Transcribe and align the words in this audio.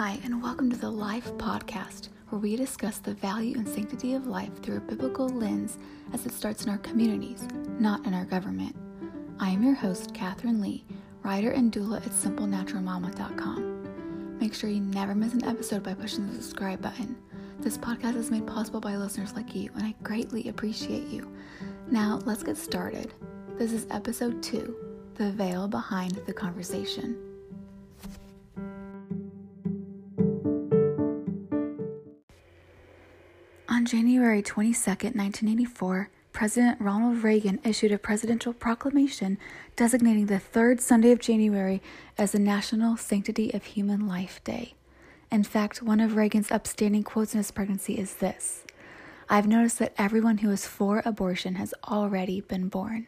Hi, 0.00 0.14
and 0.22 0.40
welcome 0.40 0.70
to 0.70 0.76
the 0.76 0.88
Life 0.88 1.32
Podcast, 1.38 2.10
where 2.28 2.40
we 2.40 2.54
discuss 2.54 2.98
the 2.98 3.14
value 3.14 3.58
and 3.58 3.68
sanctity 3.68 4.14
of 4.14 4.28
life 4.28 4.62
through 4.62 4.76
a 4.76 4.80
biblical 4.80 5.28
lens 5.28 5.76
as 6.12 6.24
it 6.24 6.32
starts 6.32 6.62
in 6.62 6.70
our 6.70 6.78
communities, 6.78 7.48
not 7.80 8.06
in 8.06 8.14
our 8.14 8.24
government. 8.24 8.76
I 9.40 9.50
am 9.50 9.64
your 9.64 9.74
host, 9.74 10.14
Katherine 10.14 10.60
Lee, 10.60 10.84
writer 11.24 11.50
and 11.50 11.72
doula 11.72 11.96
at 11.96 12.12
SimpleNaturalMama.com. 12.12 14.38
Make 14.38 14.54
sure 14.54 14.70
you 14.70 14.82
never 14.82 15.16
miss 15.16 15.34
an 15.34 15.44
episode 15.44 15.82
by 15.82 15.94
pushing 15.94 16.28
the 16.28 16.34
subscribe 16.34 16.80
button. 16.80 17.16
This 17.58 17.76
podcast 17.76 18.14
is 18.14 18.30
made 18.30 18.46
possible 18.46 18.80
by 18.80 18.94
listeners 18.94 19.34
like 19.34 19.52
you, 19.52 19.68
and 19.74 19.82
I 19.82 19.96
greatly 20.04 20.48
appreciate 20.48 21.08
you. 21.08 21.28
Now, 21.90 22.20
let's 22.24 22.44
get 22.44 22.56
started. 22.56 23.14
This 23.56 23.72
is 23.72 23.88
episode 23.90 24.44
two 24.44 24.76
The 25.16 25.32
Veil 25.32 25.66
Behind 25.66 26.12
the 26.24 26.32
Conversation. 26.32 27.27
On 33.70 33.84
January 33.84 34.40
22, 34.40 34.72
1984, 34.90 36.08
President 36.32 36.80
Ronald 36.80 37.22
Reagan 37.22 37.60
issued 37.62 37.92
a 37.92 37.98
presidential 37.98 38.54
proclamation 38.54 39.36
designating 39.76 40.24
the 40.24 40.38
third 40.38 40.80
Sunday 40.80 41.10
of 41.10 41.18
January 41.18 41.82
as 42.16 42.32
the 42.32 42.38
National 42.38 42.96
Sanctity 42.96 43.52
of 43.52 43.66
Human 43.66 44.08
Life 44.08 44.42
Day. 44.42 44.72
In 45.30 45.44
fact, 45.44 45.82
one 45.82 46.00
of 46.00 46.16
Reagan's 46.16 46.50
upstanding 46.50 47.02
quotes 47.02 47.34
in 47.34 47.38
his 47.38 47.50
pregnancy 47.50 47.98
is 47.98 48.14
this 48.14 48.64
I've 49.28 49.46
noticed 49.46 49.78
that 49.80 49.92
everyone 49.98 50.38
who 50.38 50.50
is 50.50 50.66
for 50.66 51.02
abortion 51.04 51.56
has 51.56 51.74
already 51.86 52.40
been 52.40 52.68
born. 52.68 53.06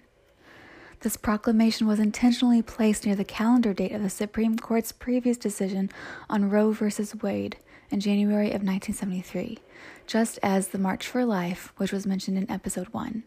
This 1.00 1.16
proclamation 1.16 1.86
was 1.86 1.98
intentionally 1.98 2.60
placed 2.60 3.06
near 3.06 3.16
the 3.16 3.24
calendar 3.24 3.72
date 3.72 3.92
of 3.92 4.02
the 4.02 4.10
Supreme 4.10 4.58
Court's 4.58 4.92
previous 4.92 5.38
decision 5.38 5.88
on 6.28 6.50
Roe 6.50 6.72
v. 6.72 6.90
Wade 7.22 7.56
in 7.90 8.00
January 8.00 8.48
of 8.48 8.62
1973, 8.62 9.58
just 10.06 10.38
as 10.42 10.68
the 10.68 10.78
March 10.78 11.06
for 11.06 11.24
Life, 11.24 11.72
which 11.76 11.92
was 11.92 12.06
mentioned 12.06 12.38
in 12.38 12.50
episode 12.50 12.88
1. 12.88 13.24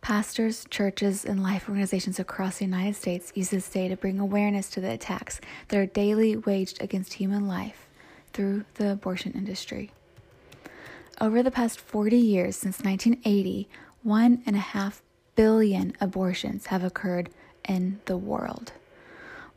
Pastors, 0.00 0.66
churches, 0.68 1.24
and 1.24 1.42
life 1.42 1.68
organizations 1.68 2.18
across 2.18 2.58
the 2.58 2.64
United 2.64 2.96
States 2.96 3.32
use 3.34 3.50
this 3.50 3.68
day 3.68 3.88
to 3.88 3.96
bring 3.96 4.18
awareness 4.18 4.68
to 4.70 4.80
the 4.80 4.90
attacks 4.90 5.40
that 5.68 5.78
are 5.78 5.86
daily 5.86 6.36
waged 6.36 6.82
against 6.82 7.14
human 7.14 7.46
life 7.46 7.86
through 8.32 8.64
the 8.74 8.90
abortion 8.90 9.32
industry. 9.32 9.92
Over 11.20 11.42
the 11.42 11.52
past 11.52 11.78
40 11.80 12.16
years, 12.16 12.56
since 12.56 12.80
1980, 12.80 13.68
one 14.02 14.42
and 14.44 14.56
a 14.56 14.58
half 14.58 15.02
billion 15.36 15.94
abortions 16.00 16.66
have 16.66 16.82
occurred 16.82 17.30
in 17.68 18.00
the 18.06 18.16
world. 18.16 18.72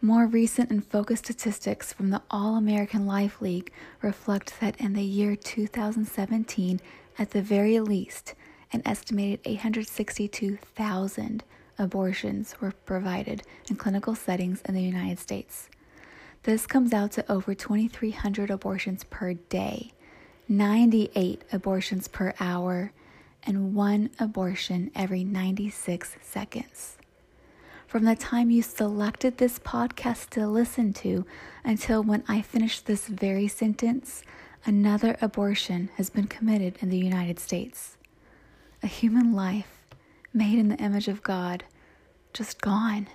More 0.02 0.28
recent 0.28 0.70
and 0.70 0.86
focused 0.86 1.26
statistics 1.26 1.94
from 1.94 2.10
the 2.10 2.22
All 2.30 2.56
American 2.58 3.08
Life 3.08 3.42
League 3.42 3.72
reflect 4.02 4.60
that 4.60 4.80
in 4.80 4.94
the 4.94 5.04
year 5.04 5.36
2017, 5.36 6.80
at 7.18 7.32
the 7.32 7.42
very 7.42 7.80
least, 7.80 8.36
an 8.72 8.82
estimated 8.86 9.40
862,000 9.46 11.44
abortions 11.80 12.56
were 12.62 12.74
provided 12.86 13.44
in 13.70 13.78
clinical 13.78 14.16
settings 14.16 14.62
in 14.62 14.76
the 14.76 14.84
United 14.84 15.18
States. 15.18 15.70
This 16.44 16.68
comes 16.68 16.94
out 16.94 17.12
to 17.14 17.32
over 17.32 17.56
2,300 17.56 18.52
abortions 18.52 19.06
per 19.06 19.34
day, 19.34 19.94
98 20.48 21.42
abortions 21.52 22.08
per 22.08 22.34
hour, 22.40 22.92
and 23.44 23.74
one 23.74 24.10
abortion 24.20 24.92
every 24.94 25.24
96 25.24 26.18
seconds. 26.22 26.98
From 27.88 28.04
the 28.04 28.16
time 28.16 28.50
you 28.50 28.64
selected 28.64 29.38
this 29.38 29.60
podcast 29.60 30.32
to 30.32 30.48
listen 30.48 30.92
to 30.94 31.26
until 31.64 32.02
when 32.04 32.24
I 32.28 32.42
finish 32.42 32.82
this 32.82 33.08
very 33.08 33.48
sentence, 33.48 34.24
another 34.66 35.16
abortion 35.22 35.90
has 35.96 36.10
been 36.10 36.26
committed 36.26 36.78
in 36.82 36.90
the 36.90 36.98
United 36.98 37.40
States. 37.40 37.96
A 38.82 38.88
human 38.88 39.34
life 39.34 39.86
made 40.34 40.58
in 40.58 40.70
the 40.70 40.78
image 40.78 41.08
of 41.08 41.22
God, 41.22 41.64
just 42.34 42.60
gone. 42.60 43.08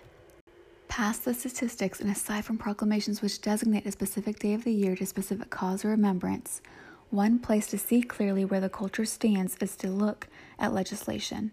Past 0.87 1.25
the 1.25 1.35
statistics 1.35 2.01
and 2.01 2.11
aside 2.11 2.45
from 2.45 2.57
proclamations 2.57 3.21
which 3.21 3.41
designate 3.41 3.87
a 3.87 3.93
specific 3.93 4.39
day 4.39 4.55
of 4.55 4.63
the 4.65 4.73
year 4.73 4.95
to 4.97 5.05
specific 5.05 5.51
cause 5.51 5.85
or 5.85 5.89
remembrance, 5.89 6.63
one 7.11 7.41
place 7.41 7.67
to 7.67 7.77
see 7.77 8.03
clearly 8.03 8.45
where 8.45 8.61
the 8.61 8.69
culture 8.69 9.05
stands 9.05 9.57
is 9.61 9.75
to 9.77 9.89
look 9.89 10.29
at 10.61 10.73
legislation. 10.73 11.51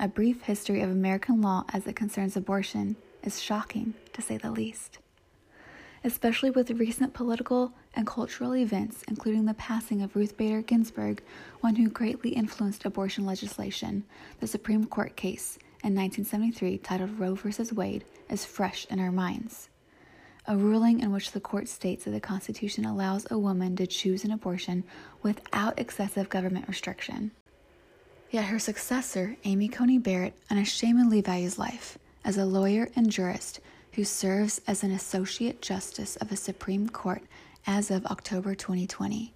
A 0.00 0.06
brief 0.06 0.42
history 0.42 0.80
of 0.80 0.90
American 0.90 1.40
law 1.42 1.64
as 1.72 1.88
it 1.88 1.96
concerns 1.96 2.36
abortion 2.36 2.94
is 3.24 3.42
shocking, 3.42 3.94
to 4.12 4.22
say 4.22 4.36
the 4.36 4.52
least. 4.52 4.98
Especially 6.04 6.50
with 6.50 6.70
recent 6.70 7.14
political 7.14 7.72
and 7.94 8.06
cultural 8.06 8.54
events, 8.54 9.02
including 9.08 9.46
the 9.46 9.54
passing 9.54 10.00
of 10.00 10.14
Ruth 10.14 10.36
Bader 10.36 10.62
Ginsburg, 10.62 11.20
one 11.62 11.74
who 11.74 11.88
greatly 11.88 12.30
influenced 12.30 12.84
abortion 12.84 13.26
legislation, 13.26 14.04
the 14.38 14.46
Supreme 14.46 14.86
Court 14.86 15.16
case 15.16 15.58
in 15.82 15.96
1973 15.96 16.78
titled 16.78 17.18
Roe 17.18 17.34
v. 17.34 17.50
Wade 17.74 18.04
is 18.30 18.44
fresh 18.44 18.86
in 18.90 19.00
our 19.00 19.10
minds 19.12 19.68
a 20.48 20.56
ruling 20.56 21.00
in 21.00 21.12
which 21.12 21.32
the 21.32 21.40
court 21.40 21.68
states 21.68 22.04
that 22.04 22.10
the 22.10 22.20
Constitution 22.20 22.86
allows 22.86 23.26
a 23.30 23.38
woman 23.38 23.76
to 23.76 23.86
choose 23.86 24.24
an 24.24 24.30
abortion 24.30 24.82
without 25.22 25.78
excessive 25.78 26.30
government 26.30 26.66
restriction. 26.66 27.30
Yet 28.30 28.44
her 28.44 28.58
successor, 28.58 29.36
Amy 29.44 29.68
Coney 29.68 29.98
Barrett, 29.98 30.34
unashamedly 30.50 31.22
values 31.22 31.58
life 31.58 31.96
as 32.24 32.36
a 32.36 32.44
lawyer 32.44 32.90
and 32.94 33.10
jurist 33.10 33.60
who 33.94 34.04
serves 34.04 34.60
as 34.66 34.82
an 34.84 34.90
Associate 34.90 35.62
Justice 35.62 36.16
of 36.16 36.28
the 36.28 36.36
Supreme 36.36 36.90
Court 36.90 37.22
as 37.66 37.90
of 37.90 38.04
October 38.04 38.54
2020. 38.54 39.32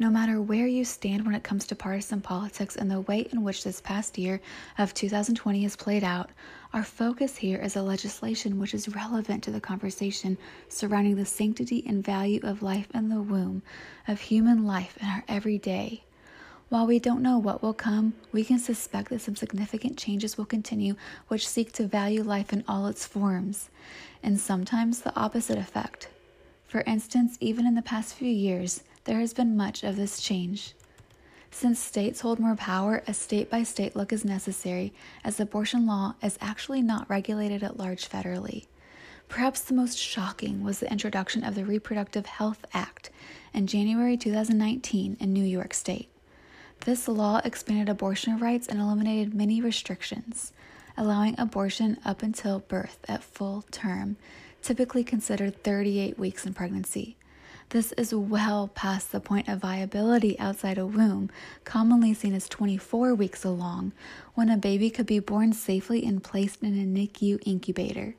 No 0.00 0.10
matter 0.10 0.42
where 0.42 0.66
you 0.66 0.84
stand 0.84 1.24
when 1.24 1.36
it 1.36 1.44
comes 1.44 1.64
to 1.66 1.76
partisan 1.76 2.20
politics 2.20 2.74
and 2.74 2.90
the 2.90 3.02
way 3.02 3.28
in 3.32 3.44
which 3.44 3.62
this 3.62 3.80
past 3.80 4.18
year 4.18 4.40
of 4.78 4.92
2020 4.92 5.62
has 5.62 5.76
played 5.76 6.02
out, 6.02 6.30
our 6.72 6.82
focus 6.82 7.36
here 7.36 7.58
is 7.58 7.76
a 7.76 7.82
legislation 7.82 8.58
which 8.58 8.74
is 8.74 8.88
relevant 8.88 9.44
to 9.44 9.52
the 9.52 9.60
conversation 9.60 10.36
surrounding 10.68 11.14
the 11.14 11.24
sanctity 11.24 11.84
and 11.86 12.04
value 12.04 12.40
of 12.42 12.62
life 12.62 12.88
in 12.94 13.08
the 13.08 13.22
womb, 13.22 13.62
of 14.08 14.20
human 14.20 14.66
life 14.66 14.98
in 15.00 15.06
our 15.06 15.22
everyday. 15.28 16.02
While 16.68 16.88
we 16.88 16.98
don't 16.98 17.22
know 17.22 17.38
what 17.38 17.62
will 17.62 17.72
come, 17.72 18.14
we 18.32 18.42
can 18.42 18.58
suspect 18.58 19.10
that 19.10 19.20
some 19.20 19.36
significant 19.36 19.96
changes 19.96 20.36
will 20.36 20.46
continue 20.46 20.96
which 21.28 21.46
seek 21.46 21.70
to 21.74 21.86
value 21.86 22.24
life 22.24 22.52
in 22.52 22.64
all 22.66 22.88
its 22.88 23.06
forms, 23.06 23.70
and 24.20 24.40
sometimes 24.40 25.00
the 25.00 25.16
opposite 25.16 25.58
effect. 25.58 26.08
For 26.66 26.80
instance, 26.80 27.38
even 27.38 27.66
in 27.66 27.76
the 27.76 27.82
past 27.82 28.14
few 28.14 28.28
years, 28.28 28.82
there 29.04 29.20
has 29.20 29.32
been 29.32 29.56
much 29.56 29.84
of 29.84 29.94
this 29.94 30.20
change. 30.20 30.74
Since 31.52 31.78
states 31.78 32.22
hold 32.22 32.40
more 32.40 32.56
power, 32.56 33.04
a 33.06 33.14
state 33.14 33.48
by 33.48 33.62
state 33.62 33.94
look 33.94 34.12
is 34.12 34.24
necessary, 34.24 34.92
as 35.22 35.38
abortion 35.38 35.86
law 35.86 36.16
is 36.20 36.36
actually 36.40 36.82
not 36.82 37.08
regulated 37.08 37.62
at 37.62 37.78
large 37.78 38.08
federally. 38.08 38.66
Perhaps 39.28 39.60
the 39.60 39.74
most 39.74 39.96
shocking 39.96 40.64
was 40.64 40.80
the 40.80 40.90
introduction 40.90 41.44
of 41.44 41.54
the 41.54 41.64
Reproductive 41.64 42.26
Health 42.26 42.64
Act 42.74 43.10
in 43.54 43.68
January 43.68 44.16
2019 44.16 45.16
in 45.20 45.32
New 45.32 45.44
York 45.44 45.72
State. 45.72 46.08
This 46.84 47.08
law 47.08 47.40
expanded 47.44 47.88
abortion 47.88 48.38
rights 48.38 48.68
and 48.68 48.80
eliminated 48.80 49.34
many 49.34 49.60
restrictions, 49.60 50.52
allowing 50.96 51.34
abortion 51.38 51.98
up 52.04 52.22
until 52.22 52.60
birth 52.60 52.98
at 53.08 53.24
full 53.24 53.64
term, 53.70 54.16
typically 54.62 55.02
considered 55.02 55.62
38 55.62 56.18
weeks 56.18 56.46
in 56.46 56.54
pregnancy. 56.54 57.16
This 57.70 57.90
is 57.92 58.14
well 58.14 58.68
past 58.68 59.10
the 59.10 59.18
point 59.18 59.48
of 59.48 59.58
viability 59.58 60.38
outside 60.38 60.78
a 60.78 60.86
womb, 60.86 61.30
commonly 61.64 62.14
seen 62.14 62.32
as 62.32 62.48
24 62.48 63.14
weeks 63.14 63.44
along, 63.44 63.92
when 64.34 64.48
a 64.48 64.56
baby 64.56 64.88
could 64.88 65.06
be 65.06 65.18
born 65.18 65.52
safely 65.52 66.04
and 66.04 66.22
placed 66.22 66.62
in 66.62 66.78
a 66.78 66.84
NICU 66.84 67.42
incubator. 67.44 68.14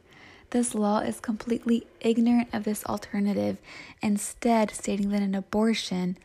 This 0.50 0.74
law 0.74 1.00
is 1.00 1.20
completely 1.20 1.86
ignorant 2.02 2.50
of 2.54 2.64
this 2.64 2.86
alternative, 2.86 3.58
instead, 4.02 4.72
stating 4.72 5.10
that 5.10 5.22
an 5.22 5.36
abortion, 5.36 6.18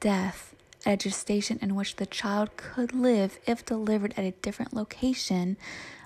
death, 0.00 0.54
at 0.86 0.92
a 0.92 0.96
gestation 0.96 1.58
in 1.60 1.74
which 1.74 1.96
the 1.96 2.06
child 2.06 2.56
could 2.56 2.94
live 2.94 3.38
if 3.46 3.64
delivered 3.66 4.14
at 4.16 4.24
a 4.24 4.30
different 4.30 4.72
location, 4.72 5.56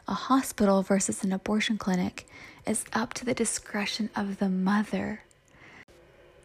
a 0.09 0.15
hospital 0.15 0.83
versus 0.83 1.23
an 1.23 1.33
abortion 1.33 1.77
clinic, 1.77 2.27
is 2.67 2.85
up 2.93 3.13
to 3.15 3.25
the 3.25 3.35
discretion 3.35 4.09
of 4.17 4.39
the 4.39 4.49
mother. 4.49 5.23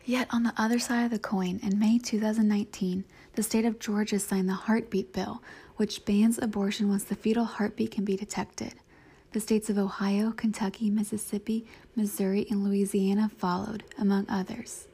Yet, 0.04 0.28
on 0.32 0.44
the 0.44 0.54
other 0.58 0.78
side 0.78 1.06
of 1.06 1.12
the 1.12 1.18
coin, 1.18 1.60
in 1.64 1.80
May 1.80 1.98
2019, 1.98 3.06
the 3.34 3.44
state 3.44 3.66
of 3.66 3.80
Georgia 3.80 4.20
signed 4.20 4.48
the 4.48 4.54
Heartbeat 4.54 5.14
Bill, 5.14 5.42
which 5.78 6.06
bans 6.06 6.38
abortion 6.38 6.90
once 6.90 7.06
the 7.06 7.16
fetal 7.16 7.46
heartbeat 7.46 7.92
can 7.92 8.06
be 8.06 8.16
detected. 8.16 8.76
The 9.32 9.40
states 9.40 9.70
of 9.70 9.78
Ohio, 9.78 10.32
Kentucky, 10.32 10.90
Mississippi, 10.90 11.66
Missouri, 11.96 12.46
and 12.50 12.64
Louisiana 12.64 13.30
followed, 13.30 13.84
among 13.98 14.28
others. 14.30 14.88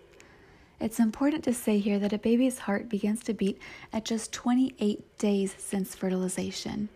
It's 0.82 1.00
important 1.00 1.44
to 1.44 1.54
say 1.54 1.78
here 1.78 2.00
that 2.00 2.12
a 2.12 2.18
baby's 2.18 2.58
heart 2.58 2.90
begins 2.90 3.24
to 3.26 3.36
beat 3.36 3.60
at 3.94 4.04
just 4.04 4.34
28 4.34 5.18
days 5.20 5.54
since 5.60 5.94
fertilization, 5.94 6.90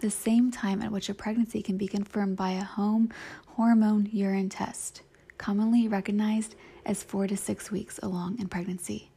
the 0.00 0.10
same 0.10 0.50
time 0.50 0.82
at 0.82 0.92
which 0.92 1.08
a 1.08 1.14
pregnancy 1.14 1.62
can 1.62 1.78
be 1.78 1.88
confirmed 1.88 2.36
by 2.36 2.50
a 2.50 2.62
home 2.62 3.08
hormone 3.56 4.10
urine 4.12 4.50
test 4.50 5.00
commonly 5.38 5.88
recognized 5.88 6.54
as 6.84 7.02
four 7.02 7.26
to 7.26 7.34
six 7.34 7.70
weeks 7.70 7.98
along 8.02 8.38
in 8.38 8.46
pregnancy. 8.46 9.10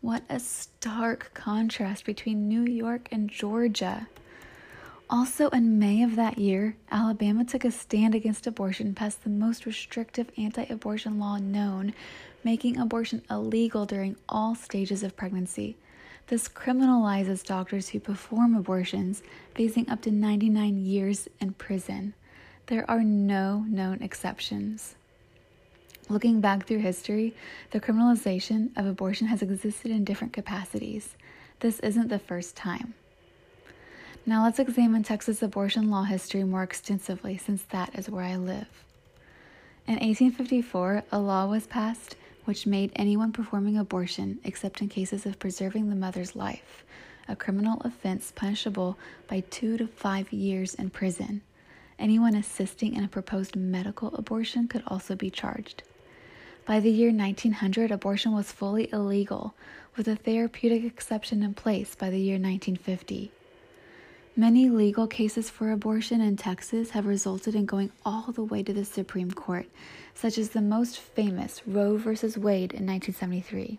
What 0.00 0.22
a 0.28 0.38
stark 0.38 1.32
contrast 1.34 2.04
between 2.04 2.46
New 2.46 2.62
York 2.62 3.08
and 3.10 3.28
Georgia. 3.28 4.06
Also, 5.12 5.48
in 5.48 5.76
May 5.76 6.04
of 6.04 6.14
that 6.14 6.38
year, 6.38 6.76
Alabama 6.92 7.44
took 7.44 7.64
a 7.64 7.72
stand 7.72 8.14
against 8.14 8.46
abortion, 8.46 8.94
passed 8.94 9.24
the 9.24 9.28
most 9.28 9.66
restrictive 9.66 10.30
anti 10.38 10.62
abortion 10.66 11.18
law 11.18 11.36
known, 11.36 11.94
making 12.44 12.78
abortion 12.78 13.20
illegal 13.28 13.84
during 13.86 14.14
all 14.28 14.54
stages 14.54 15.02
of 15.02 15.16
pregnancy. 15.16 15.76
This 16.28 16.48
criminalizes 16.48 17.44
doctors 17.44 17.88
who 17.88 17.98
perform 17.98 18.54
abortions, 18.54 19.24
facing 19.52 19.90
up 19.90 20.00
to 20.02 20.12
99 20.12 20.78
years 20.78 21.26
in 21.40 21.54
prison. 21.54 22.14
There 22.66 22.88
are 22.88 23.02
no 23.02 23.64
known 23.66 24.02
exceptions. 24.02 24.94
Looking 26.08 26.40
back 26.40 26.68
through 26.68 26.78
history, 26.78 27.34
the 27.72 27.80
criminalization 27.80 28.70
of 28.76 28.86
abortion 28.86 29.26
has 29.26 29.42
existed 29.42 29.90
in 29.90 30.04
different 30.04 30.32
capacities. 30.32 31.16
This 31.58 31.80
isn't 31.80 32.10
the 32.10 32.20
first 32.20 32.54
time. 32.54 32.94
Now 34.26 34.44
let's 34.44 34.58
examine 34.58 35.02
Texas 35.02 35.42
abortion 35.42 35.90
law 35.90 36.02
history 36.02 36.44
more 36.44 36.62
extensively 36.62 37.38
since 37.38 37.62
that 37.70 37.98
is 37.98 38.10
where 38.10 38.24
I 38.24 38.36
live. 38.36 38.84
In 39.86 39.94
1854, 39.94 41.04
a 41.10 41.18
law 41.18 41.46
was 41.46 41.66
passed 41.66 42.16
which 42.44 42.66
made 42.66 42.92
anyone 42.96 43.32
performing 43.32 43.78
abortion, 43.78 44.38
except 44.44 44.80
in 44.80 44.88
cases 44.88 45.24
of 45.24 45.38
preserving 45.38 45.88
the 45.88 45.96
mother's 45.96 46.36
life, 46.36 46.84
a 47.28 47.36
criminal 47.36 47.80
offense 47.82 48.32
punishable 48.34 48.98
by 49.28 49.40
two 49.50 49.76
to 49.78 49.86
five 49.86 50.32
years 50.32 50.74
in 50.74 50.90
prison. 50.90 51.40
Anyone 51.98 52.34
assisting 52.34 52.94
in 52.94 53.04
a 53.04 53.08
proposed 53.08 53.56
medical 53.56 54.14
abortion 54.14 54.68
could 54.68 54.82
also 54.86 55.14
be 55.14 55.30
charged. 55.30 55.82
By 56.66 56.80
the 56.80 56.90
year 56.90 57.10
1900, 57.10 57.90
abortion 57.90 58.32
was 58.32 58.52
fully 58.52 58.90
illegal, 58.92 59.54
with 59.96 60.08
a 60.08 60.16
therapeutic 60.16 60.84
exception 60.84 61.42
in 61.42 61.54
place 61.54 61.94
by 61.94 62.10
the 62.10 62.20
year 62.20 62.34
1950. 62.34 63.32
Many 64.40 64.70
legal 64.70 65.06
cases 65.06 65.50
for 65.50 65.70
abortion 65.70 66.22
in 66.22 66.38
Texas 66.38 66.92
have 66.92 67.04
resulted 67.04 67.54
in 67.54 67.66
going 67.66 67.92
all 68.06 68.32
the 68.32 68.42
way 68.42 68.62
to 68.62 68.72
the 68.72 68.86
Supreme 68.86 69.30
Court, 69.30 69.66
such 70.14 70.38
as 70.38 70.48
the 70.48 70.62
most 70.62 70.98
famous 70.98 71.60
Roe 71.66 71.98
v. 71.98 72.08
Wade 72.38 72.72
in 72.72 72.86
1973. 72.86 73.78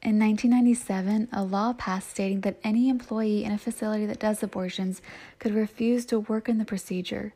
In 0.00 0.16
1997, 0.20 1.26
a 1.32 1.42
law 1.42 1.72
passed 1.72 2.10
stating 2.10 2.42
that 2.42 2.60
any 2.62 2.88
employee 2.88 3.42
in 3.42 3.50
a 3.50 3.58
facility 3.58 4.06
that 4.06 4.20
does 4.20 4.44
abortions 4.44 5.02
could 5.40 5.56
refuse 5.56 6.06
to 6.06 6.20
work 6.20 6.48
in 6.48 6.58
the 6.58 6.64
procedure. 6.64 7.34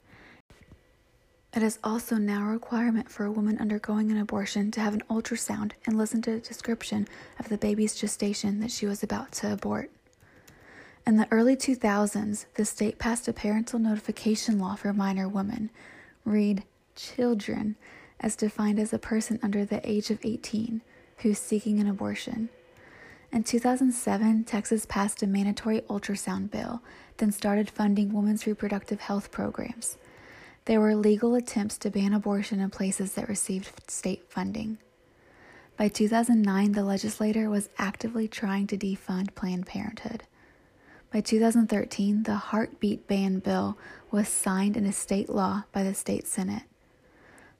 It 1.56 1.64
is 1.64 1.81
also 1.82 2.19
now 2.19 2.47
a 2.47 2.53
requirement 2.53 3.11
for 3.11 3.25
a 3.25 3.32
woman 3.32 3.58
undergoing 3.58 4.12
an 4.12 4.19
abortion 4.19 4.70
to 4.70 4.81
have 4.81 4.94
an 4.94 5.03
ultrasound 5.11 5.73
and 5.85 5.99
listen 5.99 6.23
to 6.23 6.35
a 6.35 6.38
description 6.38 7.08
of 7.41 7.49
the 7.49 7.58
baby's 7.58 7.97
gestation 7.97 8.61
that 8.61 8.70
she 8.70 8.87
was 8.87 9.03
about 9.03 9.32
to 9.32 9.53
abort. 9.53 9.91
In 11.06 11.19
the 11.19 11.29
early 11.31 11.55
2000s, 11.55 12.47
the 12.55 12.64
state 12.64 12.99
passed 12.99 13.29
a 13.29 13.32
parental 13.32 13.79
notification 13.79 14.58
law 14.58 14.75
for 14.75 14.93
minor 14.93 15.29
women, 15.29 15.70
read 16.25 16.64
children, 16.97 17.76
as 18.19 18.35
defined 18.35 18.81
as 18.81 18.93
a 18.93 18.99
person 18.99 19.38
under 19.41 19.64
the 19.64 19.88
age 19.88 20.11
of 20.11 20.19
18 20.25 20.82
who's 21.19 21.38
seeking 21.38 21.79
an 21.79 21.87
abortion. 21.87 22.49
In 23.31 23.44
2007, 23.44 24.43
Texas 24.44 24.85
passed 24.85 25.23
a 25.23 25.29
mandatory 25.29 25.81
ultrasound 25.82 26.50
bill, 26.50 26.82
then 27.19 27.31
started 27.31 27.70
funding 27.70 28.12
women's 28.12 28.44
reproductive 28.44 29.03
health 29.03 29.31
programs. 29.31 29.99
There 30.64 30.81
were 30.81 30.97
legal 30.97 31.37
attempts 31.37 31.79
to 31.79 31.91
ban 31.91 32.14
abortion 32.14 32.58
in 32.58 32.70
places 32.70 33.14
that 33.14 33.29
received 33.29 33.70
state 33.88 34.25
funding. 34.29 34.79
By 35.76 35.87
2009, 35.87 36.73
the 36.73 36.82
legislature 36.82 37.49
was 37.49 37.69
actively 37.79 38.26
trying 38.26 38.67
to 38.67 38.76
defund 38.76 39.37
Planned 39.37 39.67
Parenthood. 39.67 40.25
By 41.16 41.22
2013, 41.22 42.24
the 42.24 42.34
heartbeat 42.34 43.06
ban 43.06 43.38
bill 43.38 43.78
was 44.10 44.28
signed 44.28 44.76
into 44.76 44.92
state 44.92 45.30
law 45.30 45.64
by 45.72 45.82
the 45.82 45.94
state 45.94 46.26
Senate. 46.26 46.64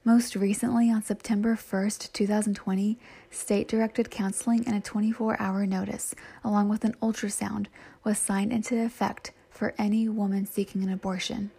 Most 0.05 0.37
recently, 0.37 0.91
on 0.91 1.03
September 1.03 1.55
1, 1.55 1.91
2020, 2.13 2.99
state 3.31 3.67
directed 3.67 4.11
counseling 4.11 4.67
and 4.67 4.77
a 4.77 4.81
24 4.83 5.41
hour 5.41 5.65
notice, 5.65 6.15
along 6.45 6.69
with 6.69 6.85
an 6.85 6.97
ultrasound, 7.01 7.69
was 8.05 8.19
signed 8.19 8.53
into 8.53 8.79
effect 8.85 9.33
for 9.49 9.73
any 9.79 10.07
woman 10.07 10.45
seeking 10.45 10.83
an 10.83 10.93
abortion. 10.93 11.51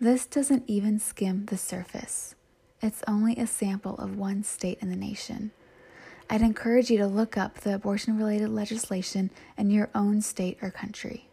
This 0.00 0.26
doesn't 0.26 0.64
even 0.66 0.98
skim 0.98 1.46
the 1.46 1.58
surface. 1.58 2.34
It's 2.80 3.04
only 3.06 3.36
a 3.36 3.46
sample 3.46 3.94
of 3.98 4.18
one 4.18 4.42
state 4.42 4.78
in 4.80 4.90
the 4.90 4.96
nation. 4.96 5.52
I'd 6.32 6.40
encourage 6.40 6.90
you 6.90 6.96
to 6.96 7.06
look 7.06 7.36
up 7.36 7.58
the 7.58 7.74
abortion 7.74 8.16
related 8.16 8.48
legislation 8.48 9.28
in 9.58 9.68
your 9.68 9.90
own 9.94 10.22
state 10.22 10.56
or 10.62 10.70
country. 10.70 11.28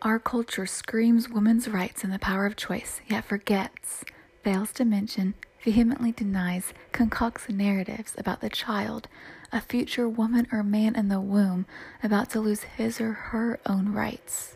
Our 0.00 0.20
culture 0.20 0.66
screams 0.66 1.28
women's 1.28 1.66
rights 1.66 2.04
and 2.04 2.12
the 2.12 2.20
power 2.20 2.46
of 2.46 2.54
choice, 2.54 3.00
yet 3.08 3.24
forgets, 3.24 4.04
fails 4.44 4.70
to 4.74 4.84
mention, 4.84 5.34
vehemently 5.64 6.12
denies, 6.12 6.72
concocts 6.92 7.48
narratives 7.48 8.14
about 8.16 8.40
the 8.40 8.50
child, 8.50 9.08
a 9.50 9.60
future 9.60 10.08
woman 10.08 10.46
or 10.52 10.62
man 10.62 10.94
in 10.94 11.08
the 11.08 11.20
womb 11.20 11.66
about 12.04 12.30
to 12.30 12.38
lose 12.38 12.62
his 12.62 13.00
or 13.00 13.14
her 13.14 13.58
own 13.66 13.88
rights. 13.88 14.54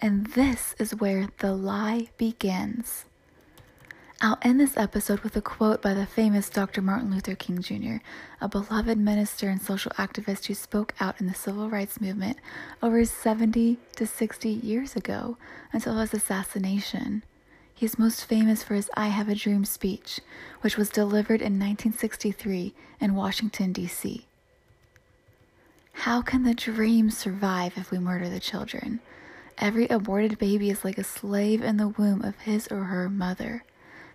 And 0.00 0.26
this 0.34 0.74
is 0.80 0.96
where 0.96 1.28
the 1.38 1.54
lie 1.54 2.08
begins. 2.18 3.04
I'll 4.22 4.38
end 4.40 4.58
this 4.58 4.78
episode 4.78 5.20
with 5.20 5.36
a 5.36 5.42
quote 5.42 5.82
by 5.82 5.92
the 5.92 6.06
famous 6.06 6.48
Dr. 6.48 6.80
Martin 6.80 7.10
Luther 7.10 7.34
King 7.34 7.60
Jr., 7.60 7.96
a 8.40 8.48
beloved 8.48 8.96
minister 8.96 9.50
and 9.50 9.60
social 9.60 9.92
activist 9.98 10.46
who 10.46 10.54
spoke 10.54 10.94
out 10.98 11.20
in 11.20 11.26
the 11.26 11.34
civil 11.34 11.68
rights 11.68 12.00
movement 12.00 12.38
over 12.82 13.04
70 13.04 13.76
to 13.96 14.06
60 14.06 14.48
years 14.48 14.96
ago 14.96 15.36
until 15.70 15.98
his 15.98 16.14
assassination. 16.14 17.24
He 17.74 17.84
is 17.84 17.98
most 17.98 18.24
famous 18.24 18.62
for 18.62 18.74
his 18.74 18.88
I 18.96 19.08
Have 19.08 19.28
a 19.28 19.34
Dream 19.34 19.66
speech, 19.66 20.20
which 20.62 20.78
was 20.78 20.88
delivered 20.88 21.42
in 21.42 21.58
1963 21.58 22.72
in 22.98 23.14
Washington, 23.14 23.74
D.C. 23.74 24.24
How 25.92 26.22
can 26.22 26.44
the 26.44 26.54
dream 26.54 27.10
survive 27.10 27.74
if 27.76 27.90
we 27.90 27.98
murder 27.98 28.30
the 28.30 28.40
children? 28.40 29.00
Every 29.58 29.86
aborted 29.88 30.38
baby 30.38 30.70
is 30.70 30.86
like 30.86 30.96
a 30.96 31.04
slave 31.04 31.62
in 31.62 31.76
the 31.76 31.88
womb 31.88 32.22
of 32.22 32.38
his 32.38 32.66
or 32.68 32.84
her 32.84 33.10
mother. 33.10 33.62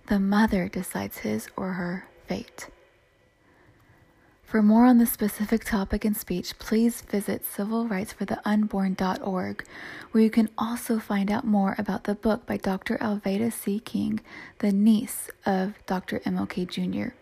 The 0.08 0.20
mother 0.20 0.68
decides 0.68 1.20
his 1.20 1.48
or 1.56 1.74
her 1.74 2.08
fate. 2.28 2.70
For 4.44 4.62
more 4.62 4.86
on 4.86 4.98
this 4.98 5.14
specific 5.14 5.64
topic 5.64 6.04
and 6.04 6.18
speech, 6.18 6.60
please 6.60 7.04
visit 7.04 7.46
civilrightsfortheunborn.org, 7.46 9.66
where 10.12 10.24
you 10.24 10.30
can 10.30 10.50
also 10.58 11.00
find 11.00 11.32
out 11.32 11.48
more 11.48 11.76
about 11.78 12.04
the 12.04 12.16
book 12.16 12.46
by 12.46 12.58
Dr. 12.58 12.98
Alveda 12.98 13.54
C. 13.54 13.80
King, 13.80 14.20
the 14.60 14.74
niece 14.74 15.30
of 15.46 15.76
Dr. 15.86 16.20
MLK 16.26 16.68
Jr. 16.68 17.14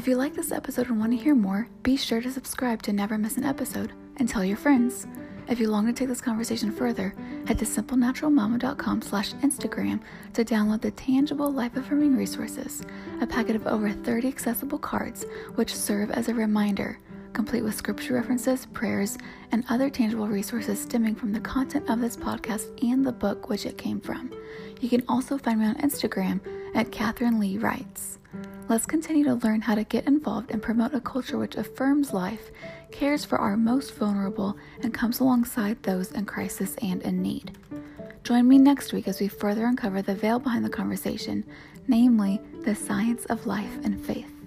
If 0.00 0.08
you 0.08 0.16
like 0.16 0.32
this 0.32 0.50
episode 0.50 0.88
and 0.88 0.98
want 0.98 1.12
to 1.12 1.22
hear 1.22 1.34
more, 1.34 1.68
be 1.82 1.94
sure 1.94 2.22
to 2.22 2.32
subscribe 2.32 2.80
to 2.84 2.92
never 2.94 3.18
miss 3.18 3.36
an 3.36 3.44
episode 3.44 3.92
and 4.16 4.26
tell 4.26 4.42
your 4.42 4.56
friends. 4.56 5.06
If 5.46 5.60
you 5.60 5.68
long 5.68 5.84
to 5.88 5.92
take 5.92 6.08
this 6.08 6.22
conversation 6.22 6.72
further, 6.72 7.14
head 7.46 7.58
to 7.58 7.66
simplenaturalmama.com 7.66 9.02
slash 9.02 9.34
Instagram 9.34 10.00
to 10.32 10.42
download 10.42 10.80
the 10.80 10.90
tangible 10.92 11.52
life-affirming 11.52 12.16
resources, 12.16 12.80
a 13.20 13.26
packet 13.26 13.56
of 13.56 13.66
over 13.66 13.92
30 13.92 14.26
accessible 14.26 14.78
cards 14.78 15.26
which 15.56 15.76
serve 15.76 16.10
as 16.12 16.28
a 16.28 16.34
reminder, 16.34 16.98
complete 17.34 17.62
with 17.62 17.74
scripture 17.74 18.14
references, 18.14 18.64
prayers, 18.72 19.18
and 19.52 19.66
other 19.68 19.90
tangible 19.90 20.28
resources 20.28 20.80
stemming 20.80 21.14
from 21.14 21.30
the 21.30 21.40
content 21.40 21.90
of 21.90 22.00
this 22.00 22.16
podcast 22.16 22.70
and 22.82 23.06
the 23.06 23.12
book 23.12 23.50
which 23.50 23.66
it 23.66 23.76
came 23.76 24.00
from. 24.00 24.32
You 24.80 24.88
can 24.88 25.04
also 25.10 25.36
find 25.36 25.60
me 25.60 25.66
on 25.66 25.74
Instagram 25.74 26.40
at 26.74 26.90
Catherine 26.90 27.38
Lee 27.38 27.58
Writes. 27.58 28.18
Let's 28.70 28.86
continue 28.86 29.24
to 29.24 29.34
learn 29.34 29.62
how 29.62 29.74
to 29.74 29.82
get 29.82 30.06
involved 30.06 30.52
and 30.52 30.62
promote 30.62 30.94
a 30.94 31.00
culture 31.00 31.36
which 31.36 31.56
affirms 31.56 32.12
life, 32.12 32.52
cares 32.92 33.24
for 33.24 33.36
our 33.36 33.56
most 33.56 33.92
vulnerable, 33.94 34.56
and 34.80 34.94
comes 34.94 35.18
alongside 35.18 35.82
those 35.82 36.12
in 36.12 36.24
crisis 36.24 36.76
and 36.80 37.02
in 37.02 37.20
need. 37.20 37.58
Join 38.22 38.46
me 38.46 38.58
next 38.58 38.92
week 38.92 39.08
as 39.08 39.20
we 39.20 39.26
further 39.26 39.66
uncover 39.66 40.02
the 40.02 40.14
veil 40.14 40.38
behind 40.38 40.64
the 40.64 40.70
conversation, 40.70 41.44
namely 41.88 42.40
the 42.62 42.76
science 42.76 43.24
of 43.24 43.44
life 43.44 43.76
and 43.82 44.00
faith. 44.00 44.39